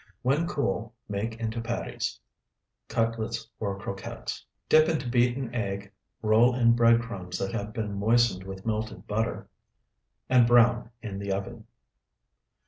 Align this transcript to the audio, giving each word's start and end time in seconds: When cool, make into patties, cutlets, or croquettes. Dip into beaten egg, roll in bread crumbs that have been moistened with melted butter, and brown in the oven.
When 0.23 0.47
cool, 0.47 0.95
make 1.07 1.39
into 1.39 1.61
patties, 1.61 2.19
cutlets, 2.87 3.47
or 3.59 3.77
croquettes. 3.77 4.43
Dip 4.67 4.89
into 4.89 5.07
beaten 5.07 5.53
egg, 5.53 5.91
roll 6.23 6.55
in 6.55 6.71
bread 6.75 7.03
crumbs 7.03 7.37
that 7.37 7.51
have 7.51 7.71
been 7.71 7.99
moistened 7.99 8.43
with 8.43 8.65
melted 8.65 9.05
butter, 9.05 9.47
and 10.27 10.47
brown 10.47 10.89
in 11.03 11.19
the 11.19 11.31
oven. 11.31 11.67